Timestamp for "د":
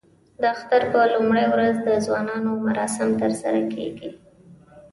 0.41-0.43, 1.87-1.89